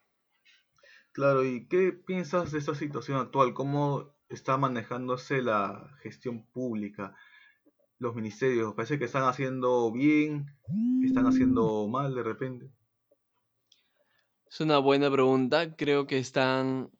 Claro, 1.12 1.44
¿y 1.44 1.68
qué 1.68 1.92
piensas 1.92 2.50
de 2.52 2.58
esta 2.58 2.74
situación 2.74 3.18
actual? 3.18 3.54
¿Cómo 3.54 4.16
está 4.28 4.56
manejándose 4.56 5.42
la 5.42 5.96
gestión 6.02 6.44
pública? 6.46 7.14
Los 7.98 8.14
ministerios, 8.16 8.74
parece 8.74 8.98
que 8.98 9.04
están 9.04 9.22
haciendo 9.22 9.92
bien, 9.92 10.46
están 11.04 11.26
haciendo 11.26 11.86
mal 11.88 12.14
de 12.14 12.22
repente. 12.22 12.73
Es 14.54 14.60
una 14.60 14.78
buena 14.78 15.10
pregunta. 15.10 15.74
Creo 15.74 16.06
que 16.06 16.16
están. 16.16 16.92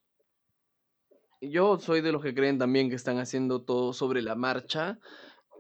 Yo 1.41 1.79
soy 1.79 2.01
de 2.01 2.11
los 2.11 2.21
que 2.21 2.35
creen 2.35 2.59
también 2.59 2.89
que 2.89 2.97
están 2.97 3.19
haciendo 3.19 3.63
todo 3.63 3.93
sobre 3.93 4.23
la 4.23 4.35
marcha, 4.35 4.99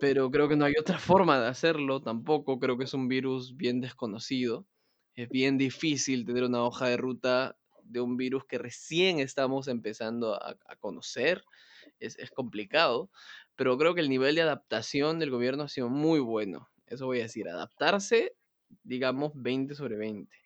pero 0.00 0.28
creo 0.28 0.48
que 0.48 0.56
no 0.56 0.64
hay 0.64 0.74
otra 0.80 0.98
forma 0.98 1.38
de 1.38 1.46
hacerlo 1.46 2.02
tampoco. 2.02 2.58
Creo 2.58 2.76
que 2.76 2.82
es 2.82 2.94
un 2.94 3.06
virus 3.06 3.56
bien 3.56 3.80
desconocido. 3.80 4.66
Es 5.14 5.28
bien 5.28 5.56
difícil 5.56 6.26
tener 6.26 6.42
una 6.42 6.64
hoja 6.64 6.88
de 6.88 6.96
ruta 6.96 7.56
de 7.84 8.00
un 8.00 8.16
virus 8.16 8.44
que 8.44 8.58
recién 8.58 9.20
estamos 9.20 9.68
empezando 9.68 10.34
a, 10.34 10.56
conocer. 10.80 11.44
Es, 12.00 12.18
es 12.18 12.32
complicado, 12.32 13.08
pero 13.54 13.78
creo 13.78 13.94
que 13.94 14.00
el 14.00 14.08
nivel 14.08 14.34
de 14.34 14.42
adaptación 14.42 15.20
del 15.20 15.30
gobierno 15.30 15.62
ha 15.62 15.68
sido 15.68 15.88
muy 15.90 16.18
bueno. 16.18 16.68
Eso 16.88 17.06
voy 17.06 17.20
a 17.20 17.22
decir, 17.22 17.48
adaptarse, 17.48 18.34
digamos, 18.82 19.30
20 19.36 19.76
sobre 19.76 19.94
20 19.96 20.43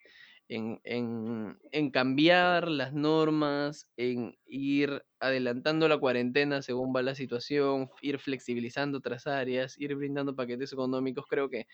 en, 0.49 1.91
cambiar 1.91 2.67
las 2.67 2.93
normas, 2.93 3.87
en 3.97 4.35
ir 4.47 5.03
adelantando 5.19 5.87
la 5.87 5.99
cuarentena 5.99 6.61
según 6.61 6.93
va 6.95 7.01
la 7.03 7.15
situación, 7.15 7.89
ir 8.01 8.19
flexibilizando 8.19 8.97
otras 8.97 9.27
áreas, 9.27 9.79
ir 9.79 9.95
brindando 9.95 10.35
paquetes 10.35 10.73
económicos, 10.73 11.25
creo 11.27 11.49
que 11.49 11.67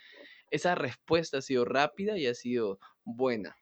esa 0.52 0.76
respuesta 0.76 1.38
ha 1.38 1.42
sido 1.42 1.66
rápida 1.66 2.18
y 2.18 2.28
ha 2.28 2.34
sido 2.34 2.80
buena. 3.04 3.56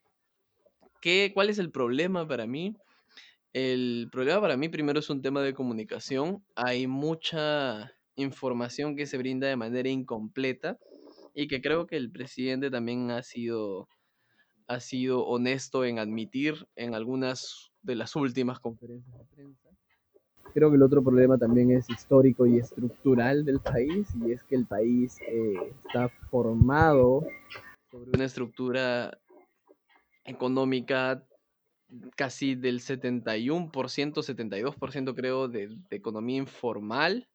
¿Qué, 1.01 1.31
¿Cuál 1.33 1.49
es 1.49 1.59
el 1.59 1.71
problema 1.71 2.27
para 2.27 2.47
mí? 2.47 2.75
El 3.53 4.09
problema 4.11 4.41
para 4.41 4.57
mí 4.57 4.69
primero 4.69 4.99
es 4.99 5.09
un 5.09 5.21
tema 5.21 5.41
de 5.41 5.53
comunicación. 5.53 6.43
Hay 6.55 6.87
mucha 6.87 7.93
información 8.15 8.95
que 8.95 9.05
se 9.05 9.17
brinda 9.17 9.47
de 9.47 9.57
manera 9.57 9.89
incompleta 9.89 10.77
y 11.35 11.47
que 11.47 11.61
creo 11.61 11.85
que 11.85 11.97
el 11.97 12.11
presidente 12.11 12.71
también 12.71 13.11
ha 13.11 13.21
sido 13.21 13.89
ha 14.67 14.79
sido 14.79 15.25
honesto 15.25 15.85
en 15.85 15.99
admitir 15.99 16.67
en 16.75 16.95
algunas 16.95 17.71
de 17.81 17.95
las 17.95 18.15
últimas 18.15 18.59
conferencias 18.59 19.17
de 19.17 19.25
prensa. 19.25 19.69
Creo 20.53 20.69
que 20.69 20.75
el 20.75 20.83
otro 20.83 21.03
problema 21.03 21.37
también 21.37 21.71
es 21.71 21.89
histórico 21.89 22.45
y 22.45 22.57
estructural 22.57 23.43
del 23.43 23.59
país, 23.59 24.07
y 24.23 24.31
es 24.31 24.43
que 24.43 24.55
el 24.55 24.65
país 24.65 25.19
eh, 25.27 25.73
está 25.83 26.09
formado 26.29 27.25
sobre 27.89 28.11
una 28.11 28.25
estructura 28.25 29.17
económica 30.25 31.23
casi 32.15 32.55
del 32.55 32.79
71%, 32.81 33.71
72% 33.71 35.15
creo 35.15 35.47
de, 35.47 35.67
de 35.67 35.95
economía 35.95 36.37
informal. 36.37 37.27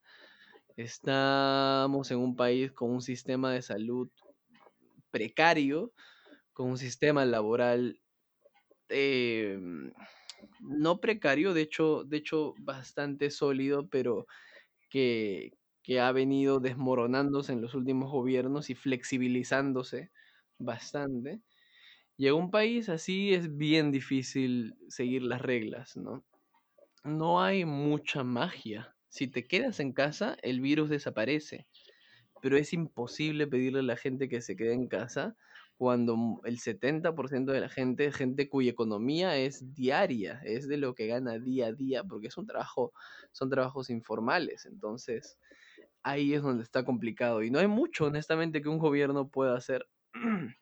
Estamos 0.77 2.11
en 2.11 2.19
un 2.19 2.37
país 2.37 2.71
con 2.73 2.91
un 2.91 3.03
sistema 3.03 3.53
de 3.53 3.63
salud 3.63 4.09
precario, 5.11 5.93
con 6.59 6.71
un 6.71 6.77
sistema 6.77 7.25
laboral 7.25 8.01
em, 8.89 9.93
no 10.61 11.01
precario, 11.01 11.55
de 11.55 11.61
hecho, 11.61 12.03
de 12.03 12.17
hecho 12.17 12.55
bastante 12.59 13.31
sólido, 13.31 13.87
pero 13.89 14.27
que, 14.91 15.53
ha 16.01 16.11
venido 16.11 16.59
desmoronándose 16.59 17.53
en 17.53 17.63
los 17.63 17.75
últimos 17.75 18.11
gobiernos 18.11 18.71
y 18.71 18.75
flexibilizándose 18.75 20.11
bastante. 20.59 21.43
Y 22.17 22.27
en 22.27 22.35
un 22.35 22.51
país 22.51 22.89
así 22.89 23.33
es 23.33 23.57
bien 23.57 23.93
difícil 23.93 24.75
seguir 24.89 25.23
las 25.23 25.41
reglas, 25.41 25.97
¿no? 25.97 26.25
No 27.05 27.41
hay 27.41 27.65
mucha 27.65 28.25
magia. 28.25 28.97
Si 29.09 29.29
te 29.29 29.47
quedas 29.47 29.79
en 29.79 29.93
casa, 29.93 30.37
el 30.43 30.61
virus 30.61 30.91
desaparece. 30.91 31.69
Pero 32.41 32.57
es 32.57 32.73
imposible 32.73 33.47
pedirle 33.47 33.81
a 33.81 33.83
la 33.83 33.97
gente 33.97 34.29
que 34.29 34.41
se 34.41 34.57
quede 34.57 34.75
en 34.75 34.89
casa 34.89 35.37
cuando 35.79 36.41
el 36.45 36.59
70% 36.59 37.53
de 37.53 37.61
la 37.61 37.69
gente 37.69 38.11
gente 38.11 38.49
cuya 38.49 38.73
economía 38.73 39.37
es 39.37 39.75
diaria, 39.75 40.41
es 40.45 40.67
de 40.67 40.77
lo 40.77 40.95
que 40.95 41.07
gana 41.07 41.39
día 41.39 41.69
a 41.69 41.73
día, 41.73 42.03
porque 42.03 42.27
es 42.27 42.37
un 42.37 42.47
trabajo, 42.47 42.93
son 43.31 43.49
trabajos 43.49 43.89
informales, 43.89 44.67
entonces 44.67 45.39
ahí 46.03 46.35
es 46.35 46.43
donde 46.43 46.65
está 46.65 46.85
complicado 46.85 47.45
y 47.45 47.51
no 47.51 47.61
hay 47.61 47.69
mucho, 47.69 48.07
honestamente, 48.07 48.61
que 48.61 48.69
un 48.69 48.79
gobierno 48.79 49.29
pueda 49.29 49.57
hacer. 49.57 49.89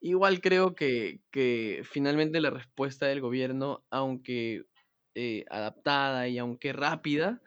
Igual 0.00 0.40
creo 0.40 0.74
que, 0.74 1.20
finalmente 1.84 2.40
la 2.40 2.50
respuesta 2.50 3.06
del 3.06 3.20
gobierno, 3.20 3.84
aunque 3.90 4.64
eh, 5.14 5.44
adaptada 5.50 6.26
y 6.26 6.38
aunque 6.38 6.72
rápida, 6.72 7.42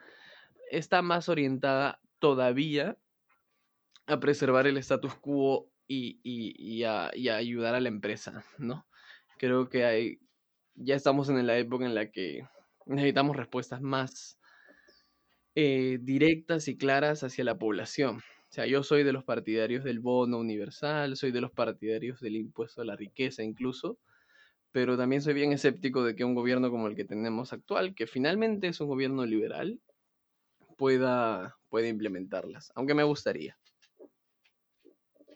está 0.70 1.02
más 1.02 1.30
orientada 1.30 2.00
todavía 2.20 2.98
a 4.08 4.20
preservar 4.20 4.68
el 4.68 4.78
status 4.78 5.16
quo 5.16 5.72
y, 5.88 6.20
y, 6.24 6.84
a, 6.84 7.10
ayudar 7.10 7.76
a 7.76 7.82
la 7.82 7.90
empresa, 7.90 8.44
¿no? 8.58 8.88
Creo 9.38 9.70
que 9.70 9.86
hay, 9.86 10.20
ya 10.76 10.96
estamos 10.96 11.30
en 11.30 11.46
la 11.46 11.58
época 11.58 11.86
en 11.86 11.96
la 11.96 12.12
que 12.12 12.48
necesitamos 12.86 13.36
respuestas 13.36 13.82
más 13.82 14.40
eh, 15.56 16.00
directas 16.02 16.68
y 16.68 16.78
claras 16.78 17.24
hacia 17.24 17.44
la 17.44 17.58
población. 17.58 18.18
O 18.18 18.56
sea, 18.56 18.66
yo 18.68 18.84
soy 18.84 19.04
de 19.04 19.14
los 19.14 19.24
partidarios 19.24 19.84
del 19.84 20.00
bono 20.00 20.38
universal, 20.38 21.18
soy 21.18 21.32
de 21.32 21.42
los 21.42 21.52
partidarios 21.52 22.20
del 22.22 22.36
impuesto 22.36 22.82
a 22.82 22.86
la 22.86 22.96
riqueza 22.96 23.44
incluso, 23.44 24.00
pero 24.72 24.98
también 24.98 25.22
soy 25.22 25.34
bien 25.34 25.54
escéptico 25.54 26.04
de 26.04 26.16
que 26.16 26.24
un 26.24 26.36
gobierno 26.36 26.70
como 26.72 26.88
el 26.88 26.96
que 26.96 27.06
tenemos 27.06 27.54
actual, 27.54 27.96
que 27.96 28.08
finalmente 28.08 28.68
es 28.68 28.80
un 28.80 28.88
gobierno 28.88 29.26
liberal, 29.26 29.80
pueda, 30.78 31.58
pueda 31.70 31.88
implementarlas, 31.88 32.72
aunque 32.76 32.94
me 32.94 33.04
gustaría. 33.04 33.58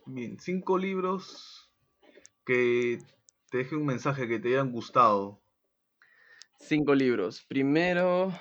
Bien, 0.09 0.39
cinco 0.39 0.77
libros 0.77 1.69
que 2.45 2.99
te 3.51 3.57
dejen 3.57 3.79
un 3.79 3.87
mensaje 3.87 4.27
que 4.27 4.39
te 4.39 4.49
hayan 4.49 4.71
gustado. 4.71 5.41
Cinco 6.59 6.95
libros. 6.95 7.43
Primero, 7.47 8.33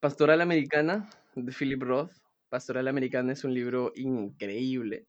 Pastoral 0.00 0.40
Americana, 0.40 1.10
de 1.34 1.52
Philip 1.52 1.82
Roth. 1.82 2.12
Pastoral 2.48 2.88
Americana 2.88 3.32
es 3.34 3.44
un 3.44 3.52
libro 3.52 3.92
increíble. 3.94 5.06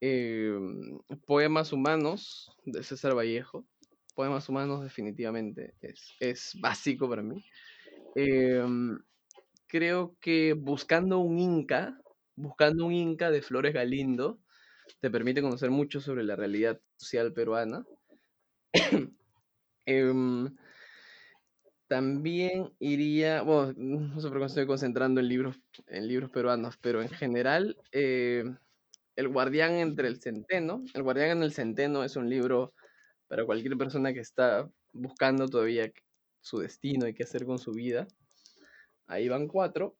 Em, 0.00 0.98
Poemas 1.26 1.72
Humanos, 1.72 2.50
de 2.64 2.82
César 2.82 3.14
Vallejo. 3.14 3.66
Poemas 4.14 4.48
Humanos 4.48 4.82
definitivamente 4.82 5.74
es, 5.82 6.14
es 6.18 6.58
básico 6.60 7.08
para 7.10 7.22
mí. 7.22 7.44
Em, 8.16 8.98
creo 9.66 10.16
que 10.20 10.54
Buscando 10.54 11.18
un 11.18 11.38
Inca, 11.38 12.00
Buscando 12.36 12.86
un 12.86 12.92
Inca 12.94 13.30
de 13.30 13.42
Flores 13.42 13.74
Galindo, 13.74 14.40
te 15.00 15.10
permite 15.10 15.42
conocer 15.42 15.70
mucho 15.70 16.00
sobre 16.00 16.24
la 16.24 16.36
realidad 16.36 16.80
social 16.96 17.32
peruana. 17.32 17.84
Em, 19.86 20.54
también 21.86 22.74
iría, 22.78 23.42
bueno, 23.42 23.72
no 23.76 24.20
sé 24.20 24.28
por 24.28 24.38
qué 24.38 24.44
estoy 24.46 24.66
concentrando 24.66 25.20
en 25.20 25.28
libros, 25.28 25.60
en 25.86 26.06
libros 26.08 26.30
peruanos, 26.30 26.76
pero 26.80 27.00
en 27.02 27.08
general, 27.08 27.76
eh, 27.92 28.44
El 29.16 29.28
guardián 29.28 29.74
entre 29.74 30.08
el 30.08 30.20
centeno. 30.22 30.84
El 30.94 31.02
guardián 31.04 31.30
en 31.38 31.42
el 31.44 31.52
centeno 31.52 32.04
es 32.04 32.16
un 32.16 32.30
libro 32.30 32.74
para 33.28 33.46
cualquier 33.46 33.76
persona 33.78 34.12
que 34.14 34.20
está 34.20 34.70
buscando 34.92 35.48
todavía 35.48 35.92
su 36.42 36.58
destino 36.60 37.08
y 37.08 37.14
qué 37.14 37.24
hacer 37.24 37.46
con 37.46 37.58
su 37.58 37.72
vida. 37.72 38.08
Ahí 39.08 39.28
van 39.28 39.48
cuatro. 39.48 39.96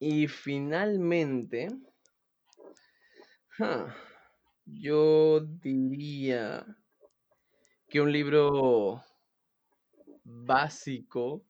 Y 0.00 0.28
finalmente, 0.28 1.68
yo 4.64 5.40
diría 5.40 6.64
que 7.88 8.00
un 8.00 8.12
libro 8.12 9.04
básico. 10.24 11.44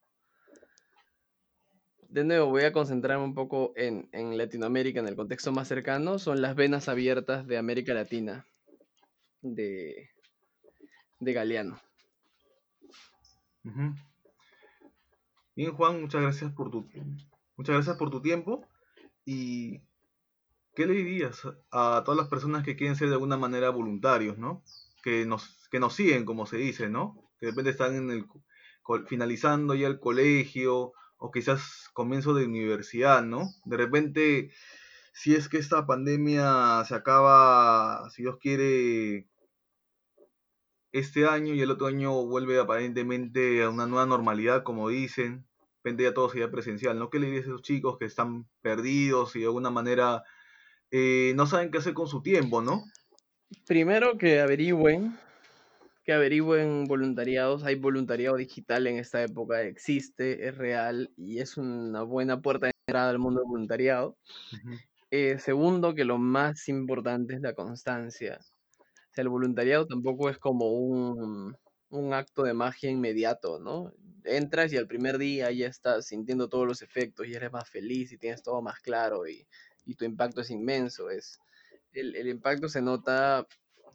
De 2.09 2.23
nuevo, 2.25 2.47
voy 2.47 2.63
a 2.63 2.73
concentrarme 2.73 3.23
un 3.23 3.33
poco 3.33 3.71
en, 3.75 4.09
Latinoamérica, 4.37 4.99
en 4.99 5.07
el 5.07 5.15
contexto 5.15 5.51
más 5.53 5.67
cercano, 5.67 6.19
son 6.19 6.41
las 6.41 6.55
venas 6.55 6.89
abiertas 6.89 7.47
de 7.47 7.57
América 7.57 7.93
Latina, 7.93 8.45
de, 9.41 10.09
de 11.19 11.33
Galeano. 11.33 11.79
Bien, 15.55 15.73
Juan, 15.73 16.01
muchas 16.01 16.21
gracias 16.21 16.51
por 16.51 16.71
tu 16.71 16.89
muchas 17.55 17.75
gracias 17.75 17.95
por 17.95 18.09
tu 18.09 18.21
tiempo. 18.21 18.67
¿Y 19.23 19.81
qué 20.75 20.85
le 20.85 20.93
dirías 20.93 21.41
a 21.71 22.03
todas 22.05 22.17
las 22.17 22.27
personas 22.27 22.63
que 22.63 22.75
quieren 22.75 22.95
ser 22.95 23.09
de 23.09 23.15
alguna 23.15 23.37
manera 23.37 23.69
voluntarios, 23.69 24.37
¿no? 24.37 24.63
Que 25.03 25.25
nos, 25.25 25.67
que 25.71 25.79
nos 25.79 25.93
siguen, 25.95 26.25
como 26.25 26.45
se 26.45 26.57
dice, 26.57 26.89
¿no? 26.89 27.15
Que 27.39 27.47
de 27.47 27.51
repente 27.51 27.71
están 27.71 27.95
en 27.95 28.11
el, 28.11 28.25
finalizando 29.07 29.75
ya 29.75 29.87
el 29.87 29.99
colegio 29.99 30.93
o 31.17 31.31
quizás 31.31 31.89
comienzo 31.93 32.33
de 32.33 32.45
universidad, 32.45 33.23
¿no? 33.23 33.49
De 33.65 33.77
repente, 33.77 34.51
si 35.13 35.35
es 35.35 35.49
que 35.49 35.57
esta 35.57 35.85
pandemia 35.85 36.83
se 36.85 36.95
acaba, 36.95 38.09
si 38.09 38.23
Dios 38.23 38.37
quiere, 38.39 39.27
este 40.91 41.25
año 41.27 41.53
y 41.53 41.61
el 41.61 41.71
otro 41.71 41.87
año 41.87 42.11
vuelve 42.25 42.59
aparentemente 42.59 43.63
a 43.63 43.69
una 43.69 43.87
nueva 43.87 44.05
normalidad, 44.05 44.63
como 44.63 44.89
dicen, 44.89 45.45
depende 45.77 46.03
ya 46.03 46.13
todo 46.13 46.29
sería 46.29 46.51
presencial, 46.51 46.97
¿no? 46.99 47.09
¿Qué 47.09 47.19
le 47.19 47.27
dices 47.27 47.45
a 47.45 47.49
esos 47.49 47.61
chicos 47.61 47.97
que 47.97 48.05
están 48.05 48.47
perdidos 48.61 49.35
y 49.35 49.39
de 49.39 49.45
alguna 49.45 49.69
manera 49.69 50.23
eh, 50.91 51.31
no 51.35 51.47
saben 51.47 51.71
qué 51.71 51.77
hacer 51.77 51.93
con 51.93 52.07
su 52.07 52.21
tiempo, 52.21 52.61
¿no? 52.61 52.83
Primero 53.65 54.17
que 54.17 54.41
averigüen, 54.41 55.17
que 56.03 56.13
averigüen 56.13 56.85
voluntariados. 56.85 57.63
Hay 57.63 57.75
voluntariado 57.75 58.35
digital 58.35 58.87
en 58.87 58.97
esta 58.97 59.23
época, 59.23 59.61
existe, 59.63 60.47
es 60.47 60.57
real 60.57 61.11
y 61.15 61.39
es 61.39 61.57
una 61.57 62.03
buena 62.03 62.41
puerta 62.41 62.67
de 62.67 62.73
entrada 62.85 63.09
al 63.09 63.19
mundo 63.19 63.39
del 63.39 63.49
voluntariado. 63.49 64.17
Eh, 65.11 65.39
segundo, 65.39 65.93
que 65.93 66.05
lo 66.05 66.17
más 66.17 66.67
importante 66.67 67.35
es 67.35 67.41
la 67.41 67.53
constancia. 67.53 68.39
O 68.79 69.13
sea, 69.13 69.23
el 69.23 69.29
voluntariado 69.29 69.85
tampoco 69.87 70.29
es 70.29 70.37
como 70.37 70.71
un, 70.71 71.55
un 71.89 72.13
acto 72.13 72.43
de 72.43 72.53
magia 72.53 72.89
inmediato, 72.89 73.59
¿no? 73.59 73.93
Entras 74.23 74.71
y 74.71 74.77
al 74.77 74.87
primer 74.87 75.17
día 75.17 75.51
ya 75.51 75.67
estás 75.67 76.07
sintiendo 76.07 76.47
todos 76.47 76.67
los 76.67 76.81
efectos 76.81 77.27
y 77.27 77.33
eres 77.33 77.51
más 77.51 77.69
feliz 77.69 78.11
y 78.11 78.17
tienes 78.17 78.43
todo 78.43 78.61
más 78.61 78.79
claro 78.79 79.27
y, 79.27 79.47
y 79.85 79.95
tu 79.95 80.05
impacto 80.05 80.41
es 80.41 80.49
inmenso. 80.49 81.09
Es, 81.09 81.39
el, 81.93 82.15
el, 82.15 82.27
impacto 82.27 82.69
se 82.69 82.81
nota 82.81 83.47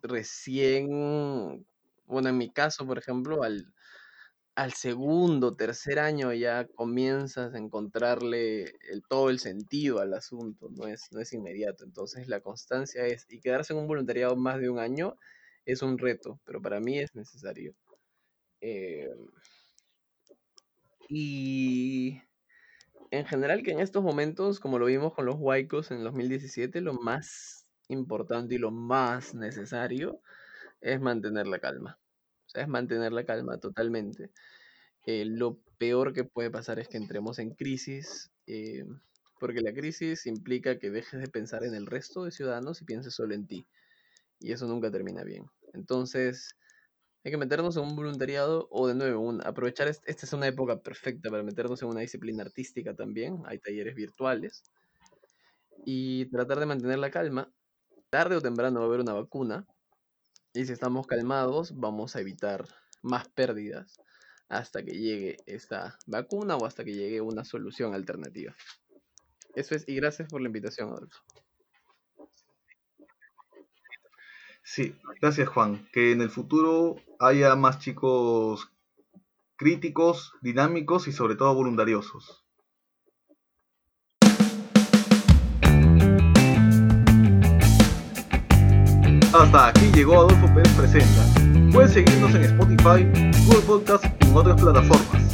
recién, 0.03 1.67
bueno, 2.07 2.29
en 2.29 2.39
mi 2.39 2.51
caso, 2.51 2.87
por 2.87 2.99
ejemplo, 2.99 3.43
al, 3.43 3.73
al 4.57 4.73
segundo, 4.73 5.55
tercer 5.55 5.99
año 5.99 6.33
ya 6.33 6.67
comienzas 6.67 7.55
a 7.55 7.59
encontrarle 7.59 8.75
el, 8.91 9.03
todo 9.09 9.31
el 9.31 9.39
sentido 9.39 10.01
al 10.01 10.15
asunto, 10.15 10.71
no 10.71 10.87
es, 10.87 11.09
no 11.13 11.21
es 11.21 11.33
inmediato. 11.35 11.85
Entonces 11.85 12.29
la 12.29 12.41
constancia 12.41 13.07
es, 13.07 13.27
y 13.29 13.41
quedarse 13.41 13.75
en 13.75 13.81
un 13.81 13.87
voluntariado 13.87 14.35
más 14.37 14.59
de 14.59 14.71
un 14.71 14.79
año 14.79 15.17
es 15.67 15.83
un 15.83 15.99
reto, 15.99 16.41
pero 16.45 16.63
para 16.63 16.81
mí 16.81 16.99
es 16.99 17.15
necesario. 17.15 17.75
Eh, 18.61 19.11
y 21.09 22.21
en 23.11 23.27
general 23.27 23.63
que 23.63 23.73
en 23.73 23.81
estos 23.81 24.03
momentos, 24.03 24.61
como 24.61 24.79
lo 24.79 24.87
vimos 24.87 25.15
con 25.15 25.27
los 25.27 25.37
Huaycos 25.39 25.91
en 25.91 26.05
2017, 26.05 26.81
lo 26.81 26.95
más 26.95 27.67
importante 27.89 28.57
y 28.57 28.59
lo 28.59 28.71
más 28.71 29.35
necesario 29.35 30.21
es 30.81 31.01
mantener 31.01 31.47
la 31.47 31.59
calma 31.59 31.99
es 32.55 32.69
mantener 32.69 33.13
la 33.13 33.25
calma 33.25 33.59
totalmente. 33.59 34.31
Eh, 35.05 35.25
lo 35.25 35.61
peor 35.79 36.13
que 36.13 36.25
puede 36.25 36.51
pasar 36.51 36.79
es 36.79 36.89
que 36.89 36.97
entremos 36.97 37.39
en 37.39 37.51
crisis, 37.51 38.31
eh, 38.47 38.85
porque 39.39 39.61
la 39.61 39.73
crisis 39.73 40.27
implica 40.27 40.79
que 40.79 40.91
dejes 40.91 41.21
de 41.21 41.29
pensar 41.29 41.65
en 41.65 41.75
el 41.75 41.87
resto 41.87 42.25
de 42.25 42.33
ciudadanos 42.33 42.81
y 42.81 42.85
pienses 42.85 43.15
solo 43.15 43.35
en 43.35 43.47
ti. 43.47 43.67
Y 44.41 44.53
eso 44.53 44.67
nunca 44.67 44.91
termina 44.91 45.25
bien. 45.25 45.45
Entonces, 45.73 46.57
hay 47.27 47.33
que 47.33 47.39
meternos 47.39 47.77
en 47.77 47.83
un 47.83 47.97
voluntariado 47.97 48.69
o 48.71 48.87
de 48.87 48.95
nuevo, 48.95 49.37
aprovechar, 49.43 49.89
esta 49.89 50.05
es 50.07 50.33
una 50.33 50.47
época 50.47 50.79
perfecta 50.79 51.29
para 51.29 51.43
meternos 51.43 51.83
en 51.83 51.89
una 51.89 51.99
disciplina 51.99 52.45
artística 52.45 52.95
también. 52.95 53.43
Hay 53.47 53.59
talleres 53.59 53.97
virtuales. 53.97 54.63
Y 55.85 56.27
tratar 56.27 56.61
de 56.61 56.67
mantener 56.67 57.01
la 57.01 57.11
calma. 57.11 57.51
Tarde 58.11 58.37
o 58.37 58.41
temprano 58.41 58.79
va 58.79 58.85
a 58.85 58.89
haber 58.89 59.01
una 59.01 59.13
vacuna 59.13 59.67
y 60.55 60.67
si 60.67 60.73
estamos 60.73 61.09
calmados, 61.09 61.77
vamos 61.77 62.15
a 62.15 62.21
evitar 62.21 62.65
más 63.03 63.29
pérdidas 63.29 63.99
hasta 64.49 64.85
que 64.85 64.93
llegue 64.93 65.39
esta 65.47 65.99
vacuna 66.07 66.57
o 66.57 66.65
hasta 66.65 66.85
que 66.85 66.95
llegue 66.95 67.21
una 67.21 67.45
solución 67.45 67.93
alternativa. 67.93 68.55
Eso 69.57 69.75
es, 69.75 69.83
y 69.89 69.97
gracias 69.97 70.29
por 70.29 70.41
la 70.41 70.47
invitación, 70.47 70.91
Adolfo. 70.91 71.19
Sí, 74.67 74.97
gracias 75.21 75.49
Juan. 75.49 75.89
Que 75.93 76.11
en 76.11 76.21
el 76.21 76.29
futuro 76.29 76.97
haya 77.21 77.55
más 77.55 77.79
chicos 77.79 78.69
críticos, 79.55 80.33
dinámicos 80.43 81.07
y 81.07 81.13
sobre 81.13 81.37
todo 81.37 81.55
voluntariosos. 81.55 82.45
Hasta 89.33 89.69
aquí 89.69 89.93
llegó 89.95 90.17
Adolfo 90.17 90.53
Pérez 90.53 90.73
Presenta. 90.77 91.73
Puedes 91.73 91.93
seguirnos 91.93 92.35
en 92.35 92.43
Spotify, 92.43 93.05
Google 93.47 93.63
Podcast 93.67 94.05
y 94.05 94.27
en 94.27 94.37
otras 94.37 94.61
plataformas. 94.61 95.26